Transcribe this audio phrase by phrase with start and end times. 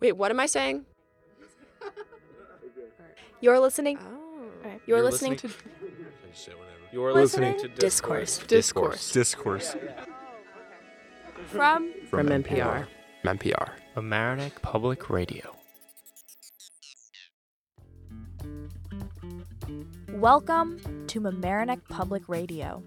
[0.00, 0.86] Wait, what am I saying?
[3.40, 3.98] You're listening.
[4.00, 4.70] Oh.
[4.86, 5.50] You're, listening, to
[6.90, 8.38] You're Listening listening to Discourse.
[8.46, 9.12] Discourse.
[9.12, 9.76] Discourse.
[11.46, 12.86] from From NPR.
[13.22, 13.70] From NPR.
[13.96, 15.54] Amerenik Public Radio.
[20.12, 22.82] Welcome to Mamaroneck Public Radio.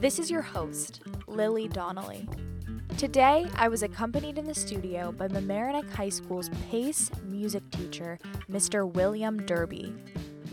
[0.00, 2.28] This is your host, Lily Donnelly.
[2.98, 8.90] Today, I was accompanied in the studio by Mamaroneck High School's PACE music teacher, Mr.
[8.90, 9.92] William Derby,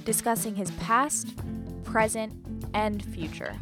[0.06, 1.36] discussing his past,
[1.84, 2.34] present,
[2.74, 3.56] and future.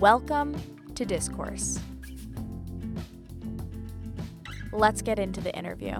[0.00, 0.60] Welcome
[0.96, 1.78] to Discourse.
[4.72, 5.98] Let's get into the interview.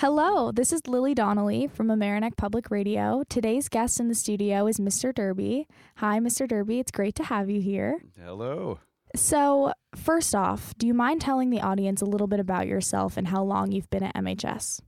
[0.00, 3.22] Hello, this is Lily Donnelly from Amereneck Public Radio.
[3.28, 5.14] Today's guest in the studio is Mr.
[5.14, 5.66] Derby.
[5.96, 6.48] Hi, Mr.
[6.48, 6.78] Derby.
[6.78, 7.98] It's great to have you here.
[8.18, 8.78] Hello.
[9.14, 13.28] So, first off, do you mind telling the audience a little bit about yourself and
[13.28, 14.80] how long you've been at MHS?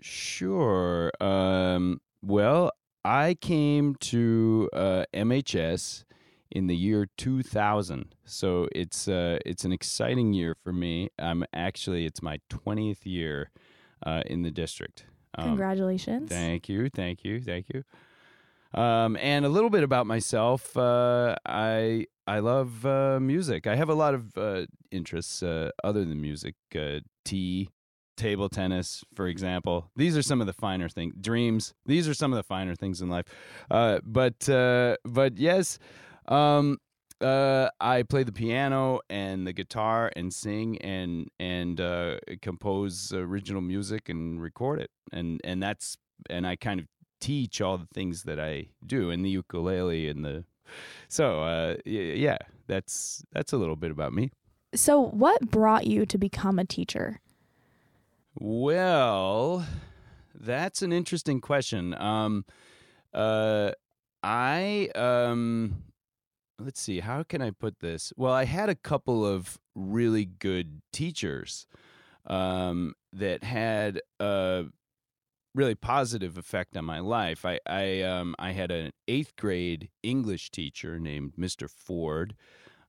[0.00, 1.10] Sure.
[1.20, 2.70] Um, well,
[3.04, 6.04] I came to uh, MHS
[6.52, 11.10] in the year 2000, so it's uh, it's an exciting year for me.
[11.18, 13.50] I'm actually it's my 20th year
[14.04, 15.04] uh, in the district.
[15.36, 16.28] Um, Congratulations.
[16.28, 17.84] Thank you, thank you, thank you.
[18.80, 20.76] Um, and a little bit about myself.
[20.76, 23.66] Uh, I I love uh, music.
[23.66, 26.54] I have a lot of uh, interests uh, other than music.
[26.74, 27.70] Uh, tea,
[28.16, 29.90] table tennis, for example.
[29.94, 31.14] These are some of the finer things.
[31.20, 31.74] Dreams.
[31.86, 33.26] These are some of the finer things in life.
[33.70, 35.78] Uh, but uh, but yes,
[36.26, 36.78] um,
[37.20, 43.62] uh, I play the piano and the guitar and sing and and uh, compose original
[43.62, 44.90] music and record it.
[45.12, 45.96] And and that's
[46.28, 46.86] and I kind of
[47.20, 50.44] teach all the things that I do and the ukulele and the
[51.08, 54.30] so uh, yeah, that's that's a little bit about me.
[54.74, 57.20] So, what brought you to become a teacher?
[58.34, 59.64] Well,
[60.34, 61.94] that's an interesting question.
[61.94, 62.44] Um,
[63.12, 63.72] uh,
[64.24, 65.84] I um,
[66.58, 68.12] let's see, how can I put this?
[68.16, 71.66] Well, I had a couple of really good teachers
[72.26, 74.64] um, that had a
[75.54, 77.44] really positive effect on my life.
[77.44, 81.68] I I um, I had an eighth grade English teacher named Mr.
[81.70, 82.34] Ford,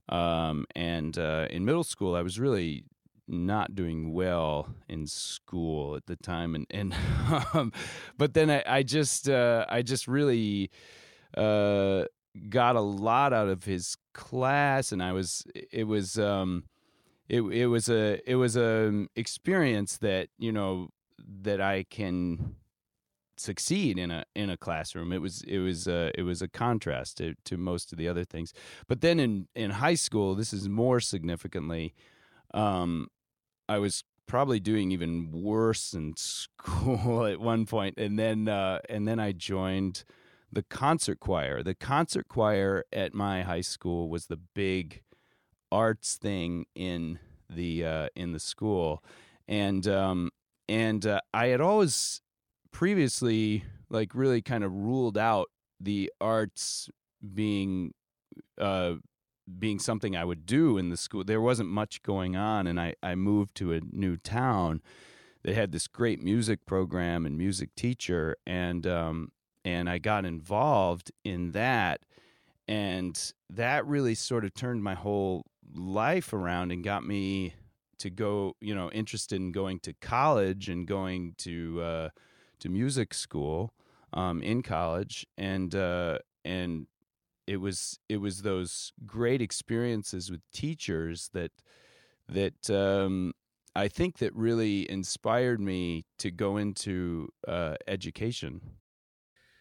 [0.09, 2.85] um, and uh, in middle school I was really
[3.27, 6.95] not doing well in school at the time and and
[7.53, 7.71] um,
[8.17, 10.69] but then I, I just uh, I just really
[11.35, 12.05] uh,
[12.49, 16.65] got a lot out of his class and I was it was um
[17.29, 20.89] it it was a it was a experience that you know
[21.41, 22.55] that I can
[23.37, 25.11] succeed in a in a classroom.
[25.11, 28.23] It was it was uh, it was a contrast to, to most of the other
[28.23, 28.53] things.
[28.87, 31.93] But then in in high school this is more significantly
[32.53, 33.07] um
[33.67, 39.07] I was probably doing even worse in school at one point, and then uh, and
[39.07, 40.03] then I joined
[40.55, 41.61] the concert choir.
[41.61, 45.03] The concert choir at my high school was the big
[45.71, 49.03] arts thing in the uh, in the school,
[49.47, 50.31] and um,
[50.67, 52.21] and uh, I had always
[52.71, 55.47] previously like really kind of ruled out
[55.79, 56.89] the arts
[57.33, 57.93] being
[58.57, 58.93] uh,
[59.59, 61.25] being something I would do in the school.
[61.25, 64.81] There wasn't much going on, and I, I moved to a new town
[65.43, 69.31] that had this great music program and music teacher, and um,
[69.65, 72.01] and I got involved in that,
[72.67, 75.43] and that really sort of turned my whole
[75.73, 77.55] life around and got me
[77.97, 82.09] to go, you know, interested in going to college and going to uh,
[82.59, 83.73] to music school
[84.13, 86.85] um, in college, and uh, and
[87.47, 91.51] it was it was those great experiences with teachers that
[92.29, 93.33] that um,
[93.75, 98.61] I think that really inspired me to go into uh, education.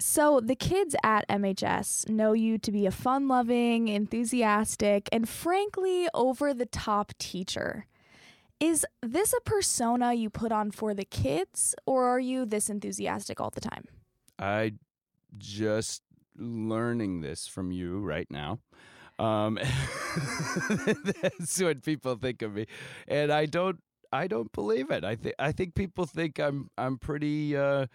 [0.01, 6.09] So, the kids at MHS know you to be a fun loving, enthusiastic, and frankly
[6.13, 7.87] over the top teacher.
[8.61, 13.41] Is this a persona you put on for the kids, or are you this enthusiastic
[13.41, 13.85] all the time?
[14.39, 14.75] I
[15.39, 16.03] just
[16.37, 18.61] learning this from you right now.
[19.19, 19.59] Um,
[21.23, 22.67] that's what people think of me,
[23.07, 23.81] and I don't.
[24.13, 25.05] I don't believe it.
[25.05, 27.87] I think I think people think I'm I'm pretty uh,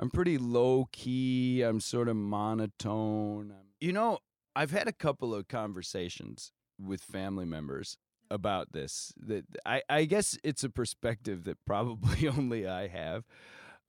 [0.00, 1.60] I'm pretty low key.
[1.60, 3.52] I'm sort of monotone.
[3.80, 4.18] You know,
[4.56, 7.98] I've had a couple of conversations with family members
[8.30, 9.12] about this.
[9.18, 13.24] That I I guess it's a perspective that probably only I have.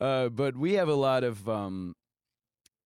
[0.02, 1.96] Uh, but we have a lot of um,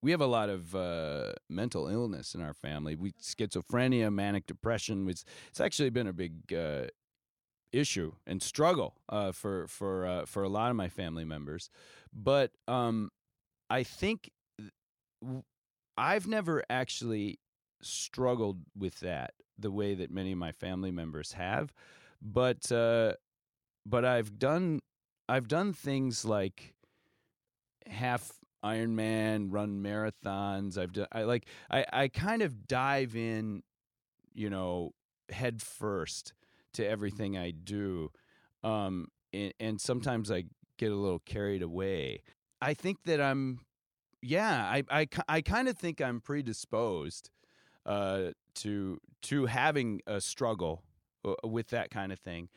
[0.04, 2.96] we have a lot of uh, mental illness in our family.
[2.96, 5.10] We schizophrenia, manic depression.
[5.10, 6.88] It's it's actually been a big uh,
[7.72, 11.70] issue and struggle uh, for for uh, for a lot of my family members.
[12.14, 13.12] But um,
[13.70, 14.32] I think
[15.98, 17.40] I've never actually
[17.82, 21.74] struggled with that the way that many of my family members have.
[22.22, 23.14] But uh,
[23.86, 24.82] but I've done
[25.30, 26.76] I've done things like
[27.88, 28.32] half
[28.64, 30.78] Ironman, run marathons.
[30.78, 33.64] I've done I like I I kind of dive in,
[34.34, 34.94] you know,
[35.30, 36.34] head first
[36.74, 38.12] to everything I do.
[38.64, 40.46] Um and, and sometimes I
[40.78, 42.22] get a little carried away.
[42.66, 43.60] I think that I'm
[44.22, 47.30] yeah, I I I kind of think I'm predisposed
[47.86, 50.82] uh to to having a struggle
[51.24, 52.50] uh, with that kind of thing.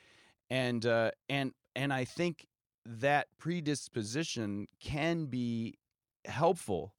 [0.49, 2.47] And uh and and I think
[2.87, 5.79] that predisposition can be
[6.25, 6.95] helpful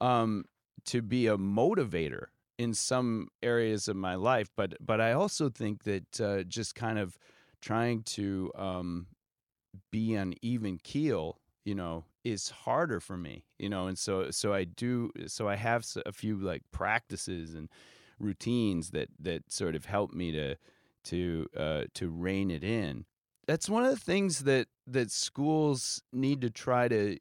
[0.00, 0.44] um,
[0.86, 2.26] to be a motivator
[2.58, 6.98] in some areas of my life, but but I also think that uh, just kind
[6.98, 7.18] of
[7.60, 9.08] trying to um,
[9.90, 14.54] be on even keel, you know, is harder for me, you know, and so so
[14.54, 17.68] I do so I have a few like practices and
[18.20, 20.54] routines that that sort of help me to
[21.06, 23.04] to uh, to rein it in.
[23.48, 27.18] That's one of the things that that schools need to try to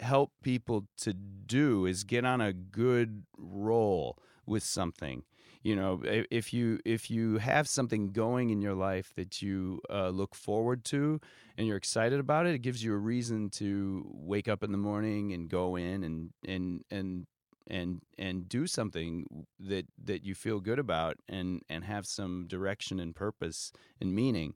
[0.00, 5.22] help people to do is get on a good roll with something
[5.62, 10.08] you know if you if you have something going in your life that you uh,
[10.08, 11.20] look forward to
[11.56, 14.78] and you're excited about it it gives you a reason to wake up in the
[14.78, 17.26] morning and go in and and and
[17.68, 22.98] and and do something that that you feel good about and and have some direction
[22.98, 24.54] and purpose and meaning.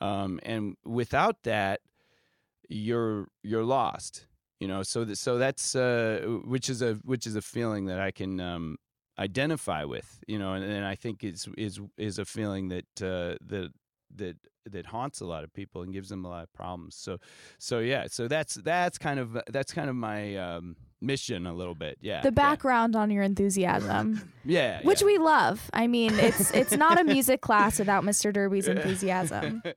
[0.00, 1.80] Um, and without that
[2.68, 4.26] you're you're lost
[4.60, 4.82] you know?
[4.82, 8.40] So that so that's uh which is a which is a feeling that i can
[8.40, 8.76] um
[9.18, 13.36] identify with you know and, and i think is is is a feeling that uh
[13.44, 13.70] that
[14.14, 14.36] that
[14.70, 17.18] that haunts a lot of people and gives them a lot of problems so
[17.58, 21.74] so yeah so that's that's kind of that's kind of my um mission a little
[21.74, 22.30] bit yeah The yeah.
[22.30, 25.06] background on your enthusiasm, yeah which yeah.
[25.06, 25.70] we love.
[25.72, 28.32] I mean, it's it's not a music class without Mr.
[28.32, 29.62] Derby's enthusiasm.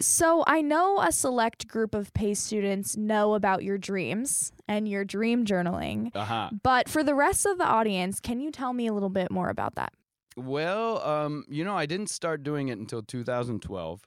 [0.00, 5.04] So I know a select group of PACE students know about your dreams and your
[5.04, 6.14] dream journaling.
[6.14, 9.30] uh-huh But for the rest of the audience, can you tell me a little bit
[9.30, 9.92] more about that?
[10.36, 14.06] Well, um, you know, I didn't start doing it until 2012.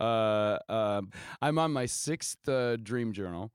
[0.00, 1.10] Uh, um
[1.40, 3.52] I'm on my sixth uh, dream journal.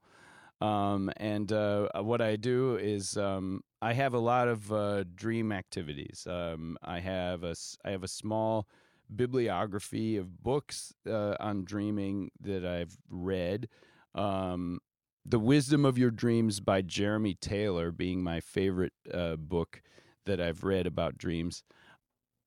[0.59, 5.51] Um, and uh, what I do is um, I have a lot of uh, dream
[5.51, 6.25] activities.
[6.27, 7.55] Um, I have a
[7.85, 8.67] I have a small
[9.15, 13.69] bibliography of books uh, on dreaming that I've read.
[14.15, 14.79] Um,
[15.29, 19.81] the Wisdom of Your Dreams by Jeremy Taylor being my favorite uh, book
[20.25, 21.63] that I've read about dreams.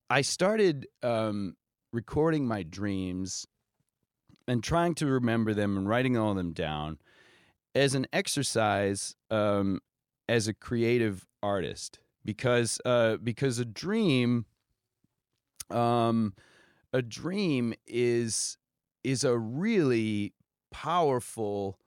[0.08, 1.56] I started um,
[1.92, 3.46] recording my dreams
[4.48, 6.98] and trying to remember them and writing all of them down
[7.74, 9.80] as an exercise um,
[10.26, 14.46] as a creative artist because uh, because a dream
[15.70, 16.32] um,
[16.92, 18.56] a dream is
[19.04, 20.32] is a really
[20.72, 21.78] powerful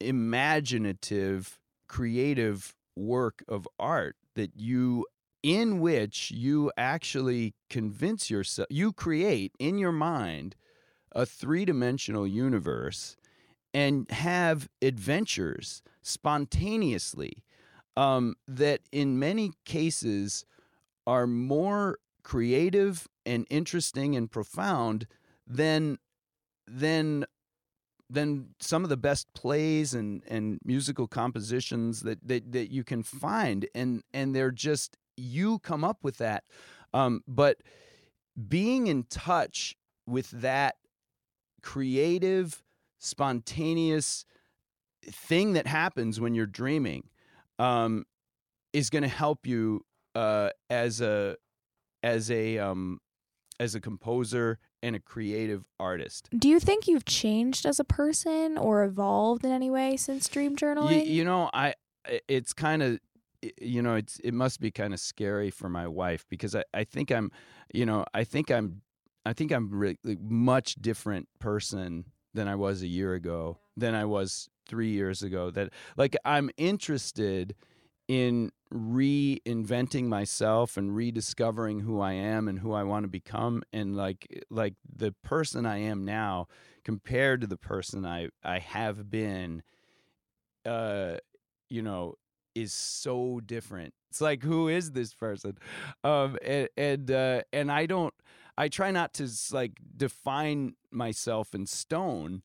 [0.00, 1.58] imaginative
[1.88, 5.06] creative work of art that you
[5.42, 10.56] in which you actually convince yourself you create in your mind
[11.12, 13.16] a three-dimensional universe
[13.72, 17.44] and have adventures spontaneously
[17.96, 20.44] um, that in many cases
[21.06, 25.06] are more creative and interesting and profound
[25.46, 25.98] than
[26.66, 27.24] than
[28.10, 33.02] than some of the best plays and, and musical compositions that, that, that you can
[33.02, 33.68] find.
[33.74, 36.44] And and they're just you come up with that.
[36.94, 37.58] Um, but
[38.48, 40.76] being in touch with that
[41.62, 42.62] creative
[42.98, 44.24] spontaneous
[45.04, 47.08] thing that happens when you're dreaming
[47.58, 48.04] um,
[48.72, 49.84] is going to help you
[50.14, 51.36] uh, as a
[52.02, 53.00] as a um,
[53.60, 56.28] as a composer and a creative artist.
[56.36, 60.56] Do you think you've changed as a person or evolved in any way since dream
[60.56, 61.06] journaling?
[61.06, 61.74] you know, I
[62.06, 63.00] I- it's kind of
[63.60, 66.84] you know it's it must be kind of scary for my wife because I, I
[66.84, 67.30] think I'm
[67.72, 68.82] you know I think I'm
[69.26, 72.04] I think I'm really much different person
[72.34, 76.50] than I was a year ago than I was three years ago that like I'm
[76.56, 77.54] interested
[78.06, 83.96] in reinventing myself and rediscovering who I am and who I want to become and
[83.96, 86.48] like like the person I am now
[86.84, 89.62] compared to the person I I have been
[90.66, 91.16] uh
[91.70, 92.14] you know
[92.54, 93.94] is so different.
[94.10, 95.56] It's like who is this person?
[96.04, 98.14] Um and and uh and I don't
[98.58, 102.42] I try not to like define myself in stone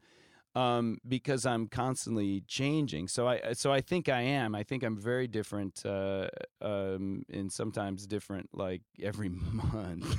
[0.56, 3.08] um, because I'm constantly changing.
[3.08, 4.54] So I so I think I am.
[4.56, 6.28] I think I'm very different, uh,
[6.62, 10.18] um, and sometimes different like every month.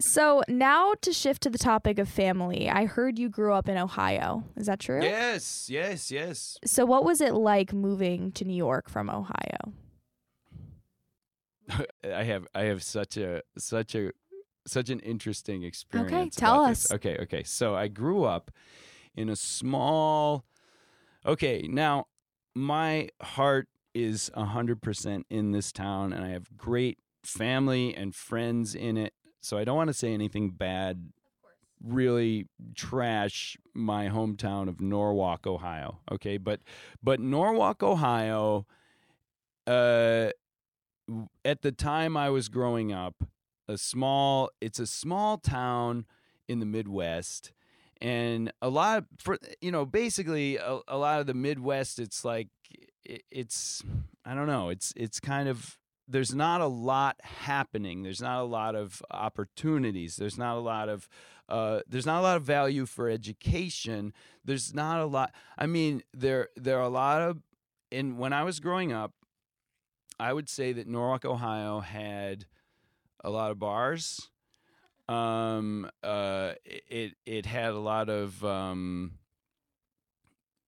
[0.00, 2.68] So now to shift to the topic of family.
[2.68, 4.44] I heard you grew up in Ohio.
[4.56, 5.02] Is that true?
[5.02, 6.58] yes, yes, yes.
[6.64, 9.72] So what was it like moving to New York from Ohio?
[12.04, 14.10] I have I have such a such a
[14.66, 16.12] such an interesting experience.
[16.12, 16.86] Okay, tell about this.
[16.86, 16.92] us.
[16.92, 17.42] Okay, okay.
[17.44, 18.50] So I grew up
[19.14, 20.44] in a small.
[21.26, 22.06] Okay, now
[22.54, 28.74] my heart is hundred percent in this town, and I have great family and friends
[28.74, 29.14] in it.
[29.40, 31.12] So I don't want to say anything bad.
[31.82, 36.00] Really trash my hometown of Norwalk, Ohio.
[36.12, 36.60] Okay, but
[37.02, 38.66] but Norwalk, Ohio.
[39.66, 40.30] Uh,
[41.44, 43.24] at the time I was growing up,
[43.66, 46.04] a small it's a small town
[46.48, 47.52] in the Midwest
[48.00, 52.24] and a lot of, for you know basically a, a lot of the Midwest it's
[52.24, 52.48] like
[53.08, 53.82] i- it's
[54.24, 55.78] I don't know it's it's kind of
[56.08, 60.88] there's not a lot happening there's not a lot of opportunities there's not a lot
[60.88, 61.08] of
[61.48, 64.12] uh, there's not a lot of value for education
[64.44, 67.42] there's not a lot I mean there there are a lot of
[67.92, 69.12] and when I was growing up
[70.18, 72.44] I would say that Norwalk, Ohio had
[73.24, 74.28] a lot of bars.
[75.10, 79.18] Um, uh, it it had a lot of um,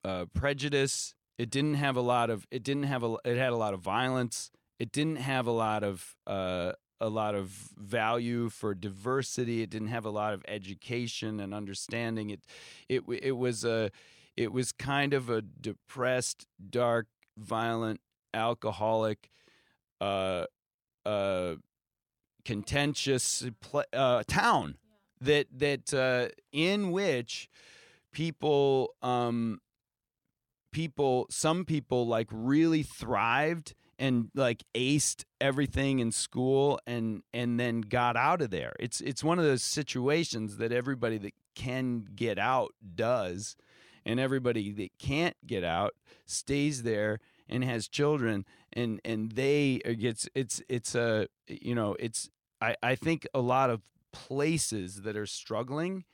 [0.05, 1.15] uh, prejudice.
[1.39, 2.47] It didn't have a lot of.
[2.51, 3.17] It didn't have a.
[3.25, 4.51] It had a lot of violence.
[4.81, 6.17] It didn't have a lot of.
[6.27, 9.61] Uh, a lot of value for diversity.
[9.61, 12.31] It didn't have a lot of education and understanding.
[12.31, 12.45] It,
[12.89, 13.91] it, it was a,
[14.37, 18.01] it was kind of a depressed, dark, violent,
[18.33, 19.31] alcoholic,
[20.01, 20.45] uh,
[21.05, 21.57] uh,
[22.45, 23.45] contentious
[23.93, 24.77] uh, town
[25.21, 27.49] that that uh, in which
[28.13, 29.61] people um,
[30.73, 37.83] people some people like really thrived and like aced everything in school and and then
[37.83, 38.75] got out of there.
[38.81, 43.57] It's it's one of those situations that everybody that can get out does
[44.05, 45.95] and everybody that can't get out
[46.27, 47.21] stays there
[47.53, 52.31] and has children and and they it gets it's it's a you know it's
[52.61, 53.83] I I think a lot of
[54.13, 56.05] places that are struggling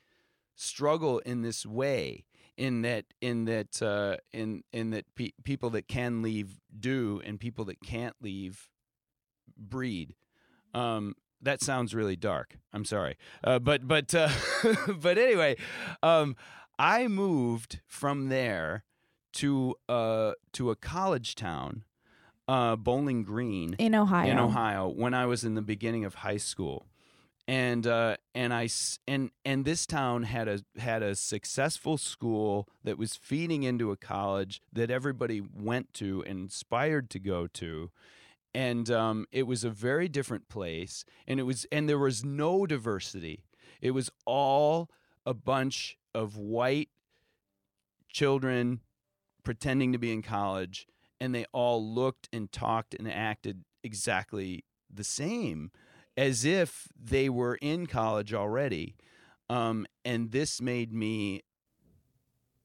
[0.54, 2.24] struggle in this way
[2.56, 7.38] in that in that uh, in in that pe- people that can leave do and
[7.38, 8.68] people that can't leave
[9.56, 10.16] breed.
[10.74, 12.58] Um, that sounds really dark.
[12.72, 14.28] I'm sorry, uh, but but uh,
[15.00, 15.56] but anyway,
[16.02, 16.34] um,
[16.78, 18.84] I moved from there
[19.38, 21.84] to uh, to a college town,
[22.48, 24.30] uh, Bowling Green In Ohio.
[24.30, 26.86] in Ohio when I was in the beginning of high school,
[27.46, 28.68] and uh, and I
[29.06, 33.96] and and this town had a had a successful school that was feeding into a
[33.96, 37.90] college that everybody went to and inspired to go to.
[38.54, 42.66] And um, it was a very different place, and it was, and there was no
[42.66, 43.44] diversity.
[43.80, 44.90] It was all
[45.24, 46.88] a bunch of white
[48.10, 48.80] children
[49.48, 50.86] pretending to be in college,
[51.22, 54.62] and they all looked and talked and acted exactly
[54.92, 55.70] the same
[56.18, 58.94] as if they were in college already.
[59.48, 61.44] Um, and this made me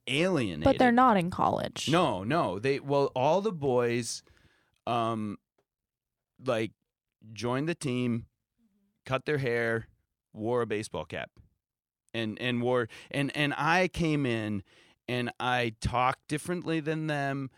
[0.08, 0.66] alienated.
[0.66, 1.88] but they're not in college.
[1.90, 2.60] No, no.
[2.60, 4.22] They well, all the boys,
[4.86, 5.38] um,
[6.46, 6.72] like
[7.32, 8.26] joined the team,
[9.06, 9.88] cut their hair,
[10.34, 11.32] wore a baseball cap,
[12.14, 14.64] and and wore and and I came in,
[15.08, 17.50] and I talked differently than them,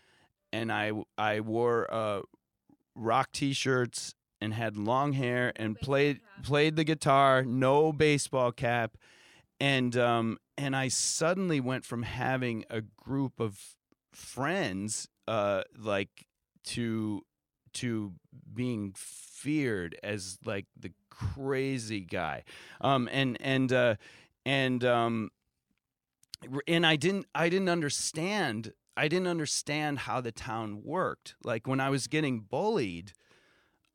[0.52, 2.22] and I I wore uh,
[2.94, 8.96] rock t-shirts and had long hair and played played the guitar, no baseball cap,
[9.60, 13.58] and um and I suddenly went from having a group of
[14.12, 16.26] friends uh like
[16.64, 17.22] to
[17.74, 18.14] to
[18.54, 22.44] being feared as like the crazy guy.
[22.80, 23.94] Um and and uh
[24.44, 25.30] and um
[26.66, 31.34] and I didn't I didn't understand I didn't understand how the town worked.
[31.44, 33.12] Like when I was getting bullied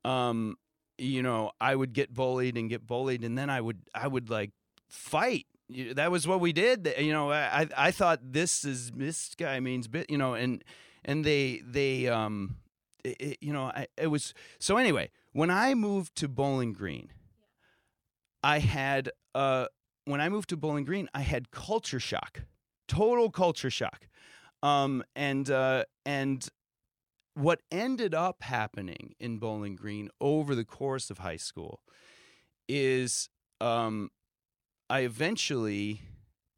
[0.04, 0.56] um
[0.98, 4.30] you know I would get bullied and get bullied and then I would I would
[4.30, 4.50] like
[4.88, 5.46] fight.
[5.94, 6.94] That was what we did.
[6.98, 10.62] You know I I thought this is this guy means bit you know and
[11.04, 12.56] and they they um
[13.04, 17.10] it, you know I, it was so anyway when I moved to Bowling Green
[18.42, 19.66] I had uh
[20.04, 22.42] when I moved to Bowling Green I had culture shock
[22.88, 24.08] total culture shock.
[24.62, 26.48] Um and uh and
[27.34, 31.80] what ended up happening in Bowling Green over the course of high school
[32.68, 33.28] is
[33.60, 34.10] um,
[34.90, 36.02] I eventually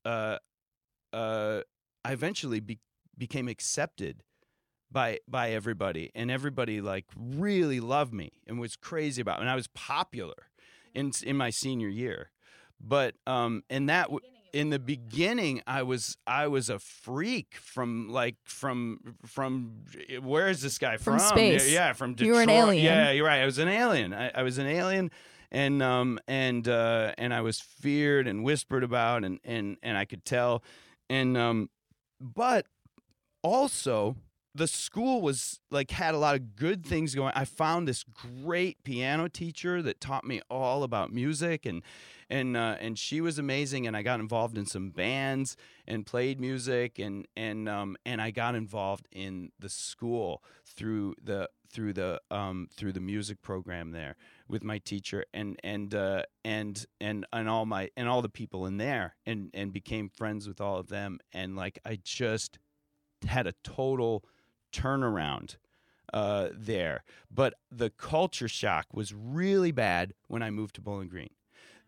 [0.04, 0.38] uh,
[1.12, 1.60] uh,
[2.04, 2.80] I eventually be-
[3.16, 4.22] became accepted
[4.90, 9.50] by by everybody and everybody like really loved me and was crazy about me and
[9.50, 10.34] I was popular
[10.94, 12.30] in in my senior year
[12.87, 14.21] but um and that w-
[14.53, 19.83] in the beginning I was I was a freak from like from from
[20.23, 21.29] where is this guy From from?
[21.29, 21.73] Space.
[21.73, 22.85] yeah from Detroit You were an alien.
[22.85, 24.12] yeah you're right I was an alien.
[24.14, 25.11] I, I was an alien
[25.50, 30.05] and um and uh and I was feared and whispered about and and and I
[30.05, 30.62] could tell.
[31.11, 31.69] And um
[32.21, 32.67] but
[33.43, 34.17] also
[34.54, 38.82] the school was like had a lot of good things going i found this great
[38.84, 41.82] piano teacher that taught me all about music and
[42.30, 45.56] and uh, and she was amazing and i got involved in some bands
[45.87, 51.49] and played music and and um and i got involved in the school through the
[51.75, 54.14] through the um through the music program there
[54.49, 58.64] with my teacher and and uh and and and all my and all the people
[58.64, 61.18] in there and and became friends with all of them.
[61.32, 62.58] And like i just
[63.26, 64.25] had a total
[64.75, 65.57] turnaround
[66.12, 67.04] uh, there.
[67.31, 71.31] But the culture shock was really bad when I moved to Bowling Green.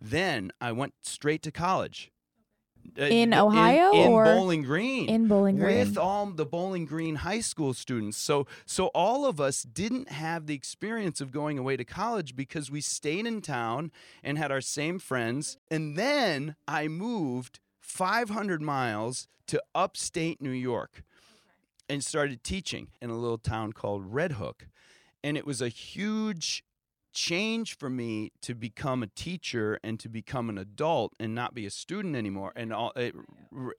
[0.00, 2.10] Then I went straight to college.
[2.98, 5.78] Uh, In Ohio in, or Bowling Green in Bowling Green.
[5.78, 8.16] with all the Bowling Green high school students.
[8.16, 12.70] So so all of us didn't have the experience of going away to college because
[12.70, 13.90] we stayed in town
[14.22, 15.58] and had our same friends.
[15.68, 21.02] And then I moved 500 miles to upstate New York
[21.88, 24.68] and started teaching in a little town called Red Hook.
[25.22, 26.64] And it was a huge
[27.16, 31.64] change for me to become a teacher and to become an adult and not be
[31.64, 33.14] a student anymore and all it,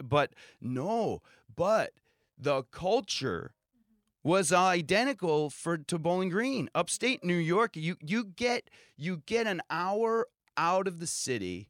[0.04, 1.22] but no
[1.56, 1.92] but
[2.36, 3.54] the culture
[4.24, 9.62] was identical for to Bowling Green upstate New York you you get you get an
[9.70, 11.70] hour out of the city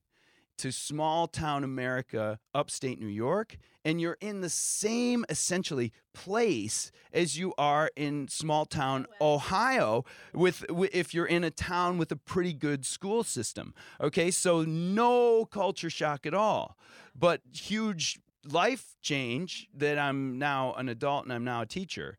[0.58, 7.38] to small town America, upstate New York, and you're in the same essentially place as
[7.38, 12.54] you are in small town Ohio with, if you're in a town with a pretty
[12.54, 13.74] good school system.
[14.02, 16.78] Okay, so no culture shock at all,
[17.16, 22.18] but huge life change that I'm now an adult and I'm now a teacher.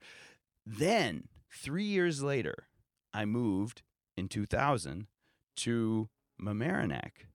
[0.64, 2.68] Then, 3 years later,
[3.12, 3.82] I moved
[4.16, 5.06] in 2000
[5.56, 6.08] to
[6.40, 7.26] Mamaroneck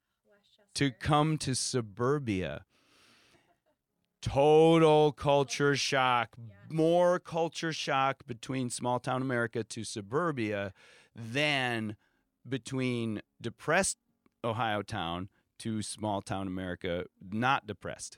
[0.75, 2.65] to come to suburbia.
[4.21, 6.35] Total culture shock,
[6.69, 10.73] more culture shock between small town America to suburbia
[11.15, 11.95] than
[12.47, 13.97] between depressed
[14.43, 18.17] Ohio town to small town America, not depressed.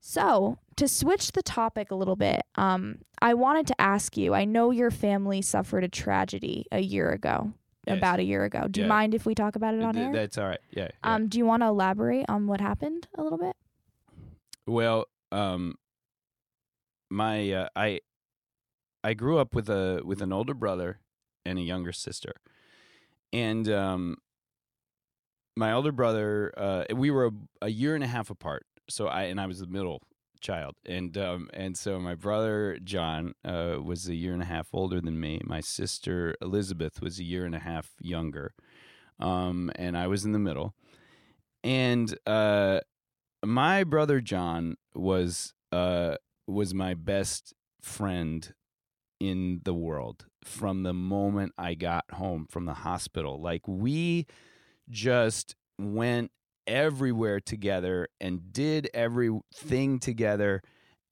[0.00, 4.44] So, to switch the topic a little bit, um, I wanted to ask you I
[4.44, 7.52] know your family suffered a tragedy a year ago,
[7.96, 8.66] About a year ago.
[8.68, 8.88] Do you Yeah.
[8.88, 10.12] mind if we talk about it on Th- air?
[10.12, 10.60] That's all right.
[10.70, 10.84] Yeah.
[11.04, 11.14] yeah.
[11.14, 13.56] Um, do you want to elaborate on what happened a little bit?
[14.66, 15.74] Well, um,
[17.10, 18.00] my uh, I
[19.02, 21.00] I grew up with a with an older brother
[21.46, 22.32] and a younger sister,
[23.32, 24.16] and um,
[25.56, 27.30] my older brother uh, we were a,
[27.62, 28.66] a year and a half apart.
[28.90, 30.02] So I and I was the middle
[30.40, 34.68] child, and um, and so my brother John uh, was a year and a half
[34.72, 35.40] older than me.
[35.44, 38.54] My sister Elizabeth was a year and a half younger,
[39.18, 40.74] um, and I was in the middle,
[41.62, 42.80] and uh
[43.44, 48.52] my brother John was uh was my best friend
[49.20, 53.40] in the world from the moment I got home from the hospital.
[53.40, 54.26] Like we
[54.88, 56.30] just went
[56.68, 60.62] everywhere together and did everything together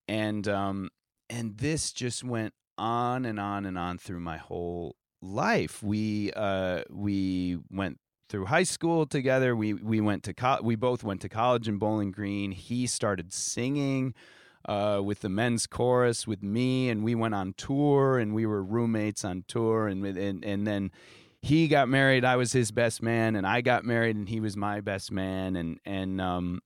[0.07, 0.89] and um
[1.29, 5.83] and this just went on and on and on through my whole life.
[5.83, 9.57] We uh we went through high school together.
[9.57, 12.53] We we went to co- we both went to college in Bowling Green.
[12.53, 14.15] He started singing
[14.69, 18.63] uh, with the men's chorus with me, and we went on tour, and we were
[18.63, 20.91] roommates on tour, and and and then
[21.47, 22.25] he got married.
[22.25, 25.55] I was his best man, and I got married, and he was my best man,
[25.55, 26.61] and and um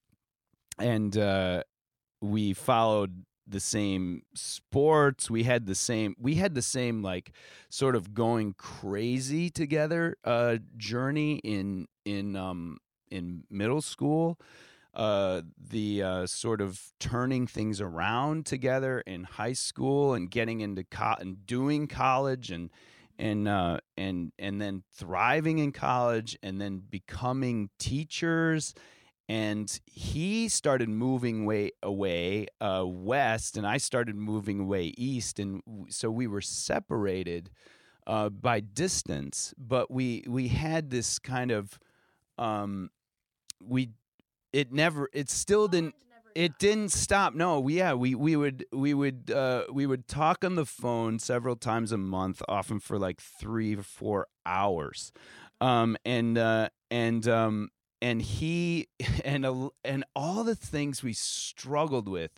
[0.79, 1.63] and uh,
[2.23, 7.33] we followed the same sports we had the same we had the same like
[7.69, 12.79] sort of going crazy together uh journey in in um
[13.11, 14.39] in middle school
[14.95, 20.85] uh the uh sort of turning things around together in high school and getting into
[20.85, 22.71] co- and doing college and
[23.21, 28.75] and uh and and then thriving in college and then becoming teachers
[29.31, 35.63] and he started moving way away uh, west, and I started moving away east, and
[35.89, 37.49] so we were separated
[38.09, 41.79] uh, by distance, but we we had this kind of
[42.39, 42.91] um,
[43.65, 43.91] we
[44.53, 45.95] it never it still didn't
[46.35, 50.45] it didn't stop no we, yeah we we would we would uh we would talk
[50.45, 55.13] on the phone several times a month often for like three or four hours.
[55.61, 57.69] Um and uh and um
[58.01, 58.89] and he
[59.25, 59.47] and
[59.85, 62.33] and all the things we struggled with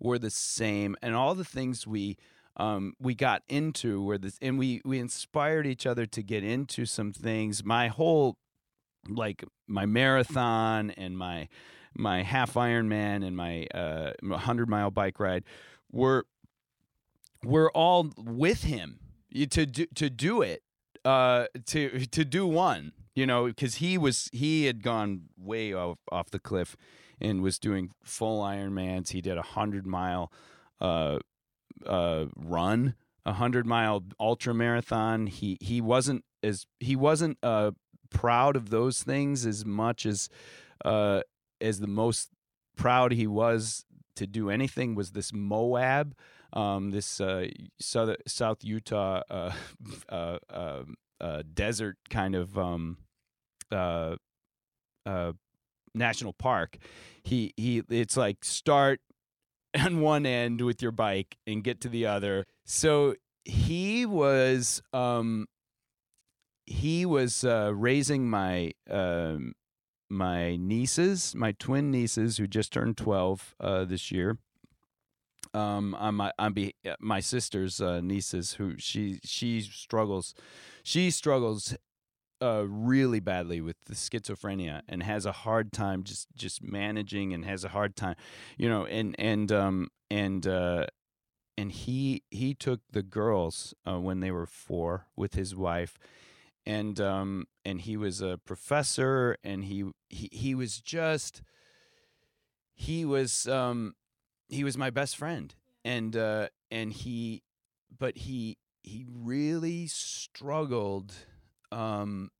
[0.00, 2.16] were the same and all the things we
[2.56, 6.86] um, we got into were this and we we inspired each other to get into
[6.86, 7.64] some things.
[7.64, 8.36] My whole
[9.08, 11.48] like my marathon and my
[11.96, 15.44] my half Ironman and my uh, hundred mile bike ride
[15.90, 16.26] were
[17.42, 19.00] were all with him
[19.50, 20.62] to do to do it
[21.04, 25.98] uh, to to do one you know because he was he had gone way off
[26.10, 26.76] off the cliff
[27.20, 29.10] and was doing full Ironmans.
[29.10, 30.32] He did a hundred mile
[30.80, 31.18] uh,
[31.86, 35.26] uh, run, a hundred mile ultra marathon.
[35.26, 37.72] He he wasn't as he wasn't uh,
[38.10, 40.28] proud of those things as much as
[40.84, 41.22] uh,
[41.64, 42.30] as the most
[42.76, 43.84] proud he was
[44.16, 46.14] to do anything was this Moab,
[46.52, 47.48] um, this uh,
[47.80, 49.52] South South Utah uh,
[50.08, 50.82] uh, uh,
[51.20, 52.98] uh, desert kind of um,
[53.72, 54.16] uh,
[55.06, 55.32] uh,
[55.94, 56.76] national park.
[57.22, 59.00] He he, it's like start
[59.78, 62.46] on one end with your bike and get to the other.
[62.64, 65.46] So he was um,
[66.66, 69.54] he was raising my um,
[70.08, 74.38] my nieces, my twin nieces, who just turned twelve uh, this year.
[75.52, 80.34] Um, on my on be, uh, my sister's uh, nieces, who she she struggles,
[80.82, 81.76] she struggles
[82.42, 87.44] uh, really badly with the schizophrenia and has a hard time just just managing and
[87.44, 88.16] has a hard time,
[88.58, 90.86] you know, and and um and uh,
[91.56, 95.98] and he he took the girls uh, when they were four with his wife
[96.66, 101.42] and um and he was a professor and he he, he was just
[102.74, 103.94] he was um
[104.48, 105.54] he was my best friend.
[105.84, 107.42] And uh and he
[107.96, 111.12] but he he really struggled
[111.72, 112.30] um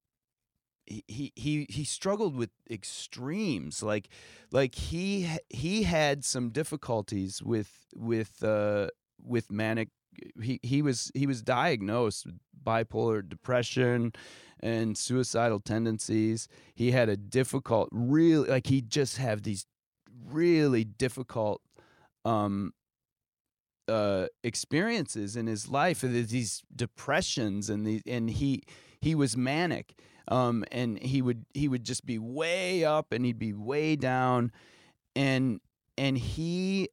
[0.85, 3.81] he he he he struggled with extremes.
[3.81, 4.09] Like
[4.51, 8.87] like he he had some difficulties with with uh
[9.23, 9.89] with manic
[10.41, 14.13] he he was he was diagnosed with bipolar depression
[14.59, 16.47] and suicidal tendencies.
[16.73, 19.65] He had a difficult really like he just have these
[20.29, 21.61] really difficult
[22.23, 22.73] um
[23.87, 28.63] uh experiences in his life these depressions and the and he
[28.99, 29.93] he was manic
[30.27, 34.51] um and he would he would just be way up and he'd be way down
[35.15, 35.59] and
[35.97, 36.89] and he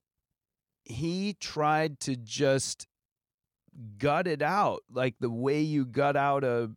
[0.85, 2.87] he tried to just
[3.99, 6.71] gut it out like the way you gut out a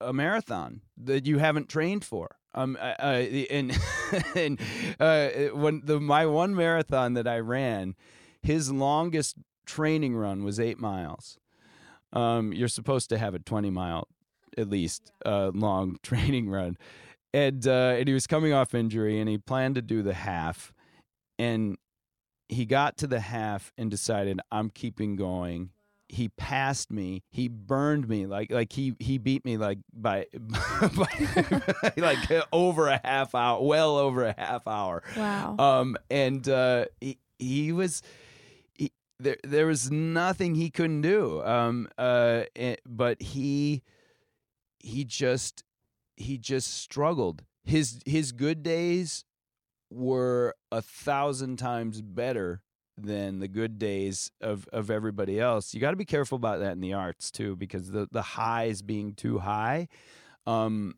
[0.00, 2.36] a marathon that you haven't trained for.
[2.54, 3.78] Um uh, uh, and
[4.34, 4.60] and
[5.00, 7.94] uh when the my one marathon that I ran
[8.42, 11.38] his longest training run was 8 miles.
[12.12, 14.08] Um you're supposed to have a 20 mile
[14.58, 16.76] at least uh long training run.
[17.32, 20.72] And uh and he was coming off injury and he planned to do the half
[21.38, 21.78] and
[22.48, 25.70] he got to the half and decided I'm keeping going.
[26.12, 27.22] He passed me.
[27.30, 32.18] He burned me like like he he beat me like by, by like
[32.52, 35.02] over a half hour, well over a half hour.
[35.16, 35.56] Wow.
[35.58, 38.02] Um and uh he, he was
[38.74, 41.42] he, there there was nothing he couldn't do.
[41.42, 43.82] Um uh eh, but he
[44.80, 45.64] he just
[46.16, 47.42] he just struggled.
[47.64, 49.24] His his good days
[49.90, 52.60] were a thousand times better
[52.98, 55.74] than the good days of, of everybody else.
[55.74, 58.82] You got to be careful about that in the arts too, because the, the highs
[58.82, 59.88] being too high.
[60.46, 60.94] Um,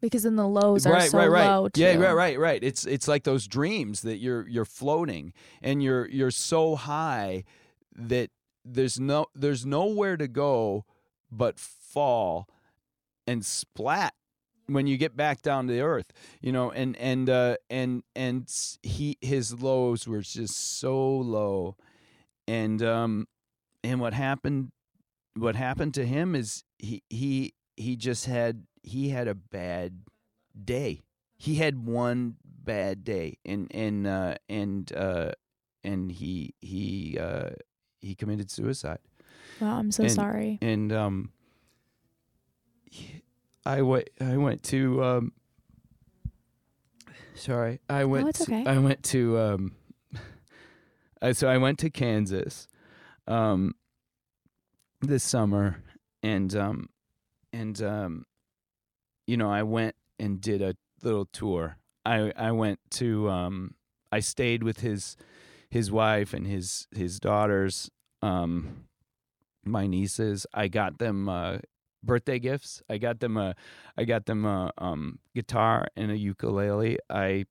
[0.00, 1.46] because then the lows are right, so right, right.
[1.46, 1.80] low too.
[1.80, 2.62] Yeah, right, right, right.
[2.62, 7.44] It's it's like those dreams that you're you're floating and you're you're so high
[7.94, 8.30] that
[8.64, 10.84] there's no there's nowhere to go
[11.30, 12.48] but fall
[13.28, 14.14] and splat
[14.66, 18.50] when you get back down to the earth you know and and uh and and
[18.82, 21.76] he his lows were just so low.
[22.48, 23.28] And um
[23.84, 24.72] and what happened
[25.34, 30.02] what happened to him is he he he just had he had a bad
[30.64, 31.02] day.
[31.38, 35.32] He had one bad day and and uh and uh
[35.84, 37.50] and he he uh
[38.00, 38.98] he committed suicide.
[39.60, 40.58] Wow, I'm so And- sorry.
[40.60, 41.30] and um
[43.64, 45.32] I went I went to um
[47.34, 48.28] Sorry, I went.
[48.28, 49.38] it's to- I went to.
[49.38, 49.72] Um,
[51.22, 52.68] uh, so I went to Kansas,
[53.26, 53.74] um,
[55.00, 55.82] this summer,
[56.22, 56.88] and um,
[57.52, 58.26] and um,
[59.26, 61.78] you know, I went and did a little tour.
[62.04, 63.28] I I went to.
[63.30, 63.74] Um,
[64.12, 65.16] I stayed with his
[65.70, 67.90] his wife and his his daughters.
[68.20, 68.84] Um,
[69.64, 70.46] my nieces.
[70.52, 71.58] I got them uh,
[72.02, 72.82] birthday gifts.
[72.88, 73.54] I got them a
[73.96, 76.98] I got them a um, guitar and a ukulele.
[77.08, 77.46] I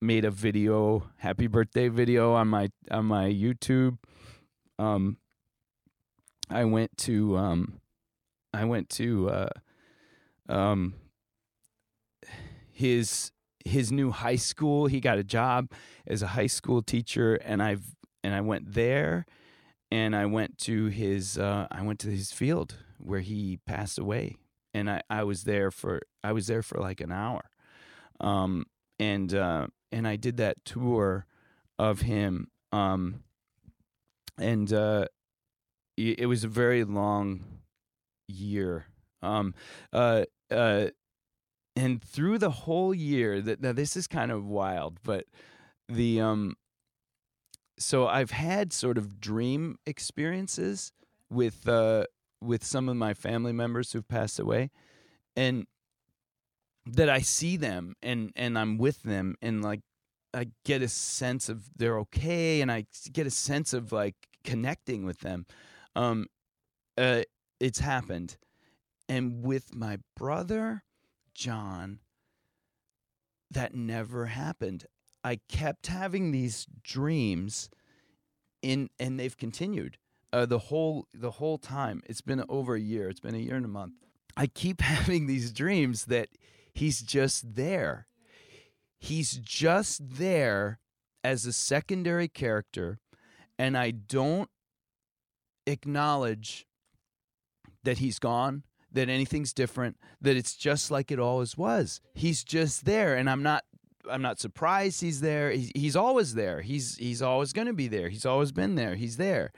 [0.00, 3.98] made a video, happy birthday video on my on my YouTube.
[4.78, 5.18] Um,
[6.50, 7.80] I went to um,
[8.52, 9.48] I went to uh,
[10.48, 10.94] um,
[12.70, 13.30] his
[13.64, 14.86] his new high school.
[14.86, 15.70] He got a job
[16.06, 19.24] as a high school teacher, and I've and I went there,
[19.90, 24.36] and I went to his uh, I went to his field where he passed away,
[24.74, 27.42] and I, I was there for I was there for like an hour,
[28.20, 28.66] um,
[28.98, 31.26] and uh, and I did that tour
[31.78, 33.24] of him, um,
[34.38, 35.06] and uh,
[35.96, 37.44] it was a very long
[38.28, 38.86] year,
[39.22, 39.54] um,
[39.92, 40.88] uh, uh,
[41.76, 45.26] and through the whole year that now this is kind of wild, but
[45.88, 46.56] the um,
[47.78, 50.92] so I've had sort of dream experiences
[51.30, 52.04] with uh
[52.42, 54.70] with some of my family members who've passed away
[55.36, 55.66] and
[56.86, 59.80] that I see them and and I'm with them and like
[60.34, 65.04] I get a sense of they're okay and I get a sense of like connecting
[65.04, 65.46] with them.
[65.94, 66.26] Um
[66.98, 67.22] uh
[67.60, 68.36] it's happened.
[69.08, 70.82] And with my brother
[71.34, 72.00] John
[73.50, 74.86] that never happened.
[75.22, 77.68] I kept having these dreams
[78.62, 79.98] in and they've continued
[80.32, 82.02] uh, the whole the whole time.
[82.06, 83.08] It's been over a year.
[83.08, 83.94] It's been a year and a month.
[84.36, 86.28] I keep having these dreams that
[86.72, 88.06] he's just there.
[88.98, 90.78] He's just there
[91.24, 92.98] as a secondary character
[93.58, 94.48] and I don't
[95.66, 96.66] acknowledge
[97.84, 102.00] that he's gone, that anything's different, that it's just like it always was.
[102.14, 103.64] He's just there and I'm not
[104.10, 105.52] I'm not surprised he's there.
[105.52, 106.60] He's, he's always there.
[106.60, 108.08] He's he's always going to be there.
[108.08, 108.94] He's always been there.
[108.96, 109.52] He's there.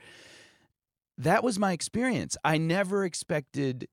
[1.17, 2.35] That was my experience.
[2.43, 3.87] I never expected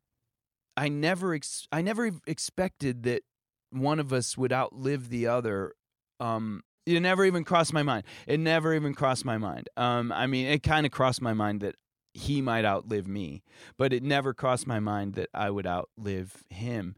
[0.76, 3.22] I never ex- I never expected that
[3.70, 5.74] one of us would outlive the other.
[6.20, 8.04] Um it never even crossed my mind.
[8.26, 9.68] It never even crossed my mind.
[9.76, 11.76] Um I mean, it kind of crossed my mind that
[12.14, 13.42] he might outlive me,
[13.78, 16.96] but it never crossed my mind that I would outlive him.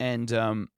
[0.00, 0.68] And um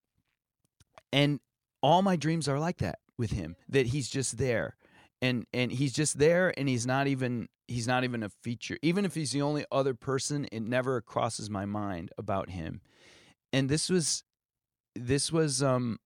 [1.12, 1.40] and
[1.82, 4.76] all my dreams are like that with him that he's just there
[5.22, 9.04] and and he's just there and he's not even he's not even a feature even
[9.04, 12.80] if he's the only other person it never crosses my mind about him
[13.52, 14.24] and this was
[14.94, 15.98] this was um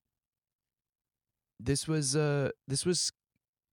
[1.58, 3.12] this was uh this was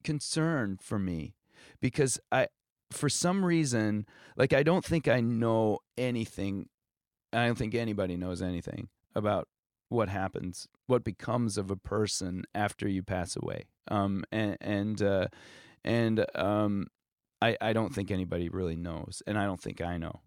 [0.03, 1.35] concern for me
[1.79, 2.47] because i
[2.91, 6.67] for some reason like i don't think i know anything
[7.33, 9.47] i don't think anybody knows anything about
[9.91, 13.65] what happens, what becomes of a person after you pass away.
[13.89, 15.27] Um, and and uh,
[15.83, 16.87] and um,
[17.41, 20.21] I I don't think anybody really knows, and I don't think I know.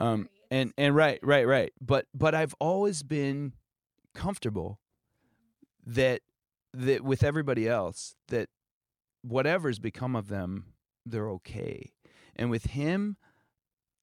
[0.00, 1.72] Um, and and right, right, right.
[1.80, 3.52] But but I've always been
[4.14, 4.80] comfortable
[5.86, 6.22] that
[6.72, 8.48] that with everybody else that
[9.22, 10.72] whatever's become of them,
[11.04, 11.92] they're okay.
[12.34, 13.16] And with him,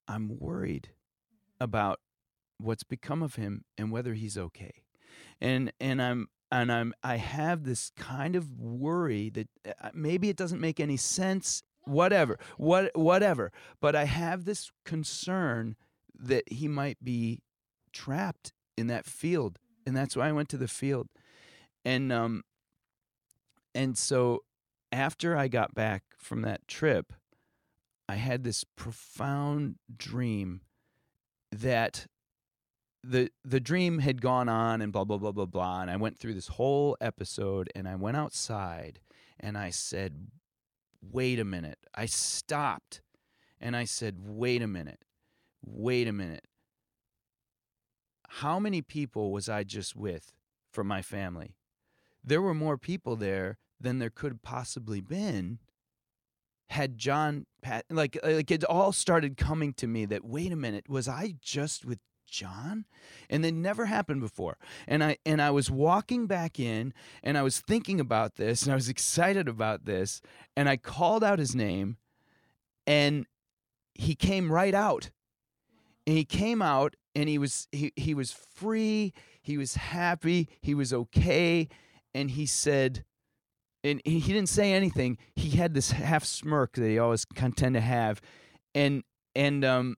[0.07, 0.89] I'm worried
[1.59, 1.99] about
[2.57, 4.83] what's become of him and whether he's okay
[5.41, 10.37] and and I'm and I'm I have this kind of worry that uh, maybe it
[10.37, 13.51] doesn't make any sense whatever what whatever.
[13.79, 15.75] But I have this concern
[16.17, 17.41] that he might be
[17.91, 21.09] trapped in that field and that's why I went to the field.
[21.85, 22.43] And um
[23.75, 24.43] and so
[24.91, 27.13] after I got back from that trip
[28.07, 30.61] I had this profound dream
[31.51, 32.07] that
[33.03, 36.19] the the dream had gone on and blah blah blah blah blah and I went
[36.19, 38.99] through this whole episode and I went outside
[39.39, 40.27] and I said
[41.11, 41.79] wait a minute.
[41.93, 43.01] I stopped
[43.59, 45.03] and I said wait a minute
[45.65, 46.45] wait a minute.
[48.27, 50.33] How many people was I just with
[50.71, 51.55] from my family?
[52.23, 55.59] There were more people there than there could possibly been
[56.69, 60.89] had John Pat like like it all started coming to me that wait a minute
[60.89, 61.99] was I just with
[62.33, 62.85] John?
[63.29, 64.57] And it never happened before.
[64.87, 66.93] And I and I was walking back in
[67.23, 70.21] and I was thinking about this and I was excited about this
[70.57, 71.97] and I called out his name
[72.87, 73.25] and
[73.93, 75.11] he came right out.
[76.05, 80.73] And he came out and he was he, he was free, he was happy, he
[80.73, 81.69] was okay
[82.13, 83.05] and he said,
[83.83, 85.17] and he didn't say anything.
[85.35, 88.21] He had this half smirk that he always tend to have,
[88.73, 89.03] and
[89.35, 89.95] and um,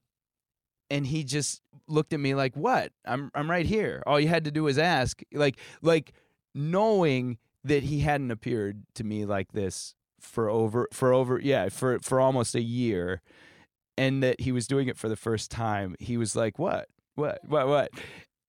[0.89, 2.91] and he just looked at me like, "What?
[3.05, 4.03] I'm I'm right here.
[4.05, 6.13] All you had to do was ask." Like like
[6.53, 11.99] knowing that he hadn't appeared to me like this for over for over yeah for
[11.99, 13.21] for almost a year,
[13.97, 15.95] and that he was doing it for the first time.
[15.99, 16.87] He was like, "What?
[17.15, 17.39] What?
[17.45, 17.67] What?
[17.67, 17.91] What?"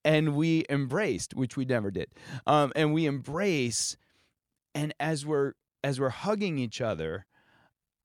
[0.05, 2.09] And we embraced, which we never did.
[2.47, 3.97] Um, and we embrace,
[4.75, 7.27] and as we're as we're hugging each other,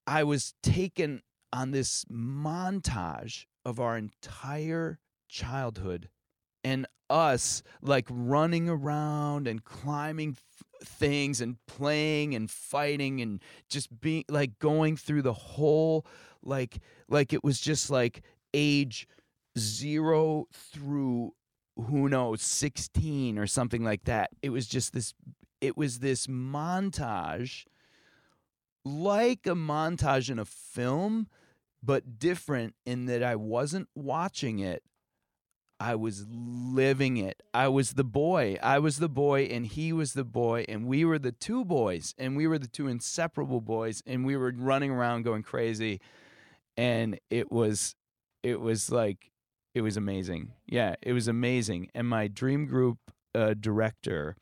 [0.07, 1.21] I was taken
[1.53, 6.09] on this montage of our entire childhood
[6.63, 13.99] and us like running around and climbing th- things and playing and fighting and just
[13.99, 16.05] being like going through the whole
[16.41, 19.07] like like it was just like age
[19.57, 21.33] 0 through
[21.75, 24.29] who knows 16 or something like that.
[24.41, 25.13] It was just this
[25.59, 27.65] it was this montage
[28.83, 31.27] like a montage in a film
[31.83, 34.83] but different in that I wasn't watching it.
[35.79, 37.41] I was living it.
[37.55, 38.57] I was the boy.
[38.61, 42.13] I was the boy, and he was the boy, and we were the two boys,
[42.19, 45.99] and we were the two inseparable boys, and we were running around going crazy,
[46.77, 47.95] and it was,
[48.43, 49.31] it was like,
[49.73, 50.51] it was amazing.
[50.67, 51.89] Yeah, it was amazing.
[51.95, 52.99] And my dream group
[53.33, 54.35] uh, director,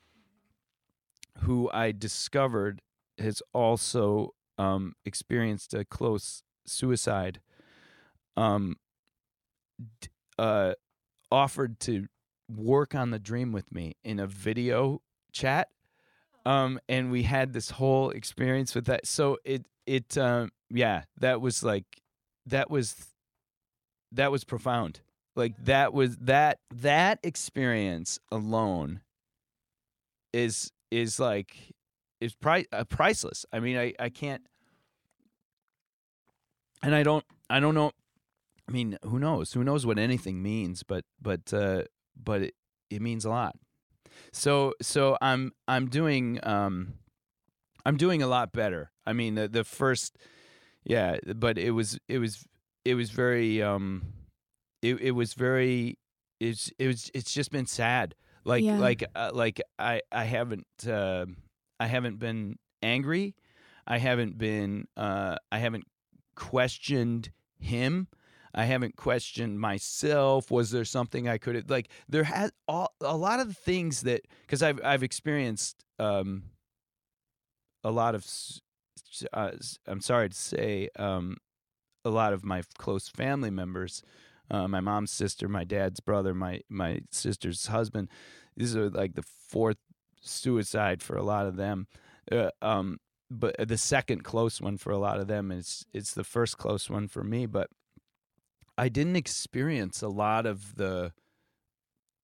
[1.40, 2.82] who I discovered
[3.18, 7.40] has also um, experienced a close suicide
[8.38, 8.76] um
[10.38, 10.74] uh
[11.32, 12.08] offered to
[12.50, 15.02] work on the dream with me in a video
[15.32, 15.70] chat
[16.46, 19.06] um and we had this whole experience with that.
[19.06, 21.86] So it it um yeah that was like
[22.46, 22.96] that was
[24.12, 25.02] that was profound.
[25.36, 29.02] Like that was that that experience alone
[30.34, 31.56] is is like
[32.20, 33.46] is pri- uh, priceless.
[33.54, 34.44] I mean i i can't
[36.82, 37.92] and I don't I don't know
[38.68, 39.54] I mean who knows?
[39.54, 41.84] Who knows what anything means but but uh
[42.22, 42.54] but it,
[42.90, 43.56] it means a lot.
[44.34, 46.94] So so I'm I'm doing um
[47.86, 48.92] I'm doing a lot better.
[49.06, 50.18] I mean the the first
[50.84, 52.46] yeah but it was it was
[52.86, 54.14] it was very um
[54.82, 55.98] it it was very
[56.40, 58.16] it's it was it's just been sad.
[58.46, 58.78] Like Yeah.
[58.78, 61.26] like uh, like I I haven't uh,
[61.80, 63.36] I haven't been angry.
[63.86, 65.86] I haven't been uh I haven't
[66.40, 68.08] questioned him.
[68.56, 70.50] I haven't questioned myself.
[70.50, 71.90] Was there something I could have like?
[72.08, 76.44] There had all, a lot of things that because I've I've experienced um,
[77.84, 78.26] a lot of.
[79.34, 79.52] Uh,
[79.86, 81.38] I'm sorry to say, um,
[82.06, 84.02] a lot of my close family members,
[84.50, 88.10] uh, my mom's sister, my dad's brother, my my sister's husband.
[88.58, 89.78] These are like the fourth
[90.22, 91.88] suicide for a lot of them.
[92.32, 93.00] Uh, um,
[93.30, 96.90] but the second close one for a lot of them is it's the first close
[96.90, 97.70] one for me but
[98.78, 101.12] i didn't experience a lot of the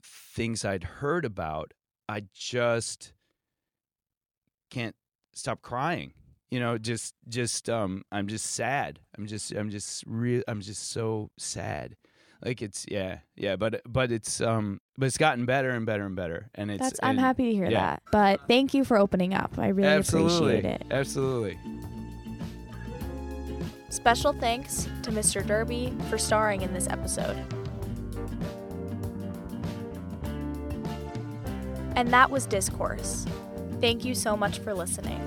[0.03, 1.73] things i'd heard about.
[2.07, 3.13] I just
[4.69, 4.95] can't
[5.33, 6.13] stop crying
[6.49, 8.99] you know just just um i'm just sad.
[9.17, 11.95] I'm just i'm just real i'm just so sad.
[12.43, 16.15] Like it's yeah yeah but but it's um but it's gotten better and better and
[16.15, 17.91] better and it's That's I'm and- happy to hear yeah.
[17.91, 18.03] that.
[18.11, 19.57] But thank you for opening up.
[19.57, 20.83] I really absolutely appreciate it.
[20.91, 21.57] absolutely
[23.89, 25.45] Special thanks to Mr.
[25.45, 27.37] Derby for starring in this episode.
[31.95, 33.25] And that was Discourse.
[33.79, 35.21] Thank you so much for listening.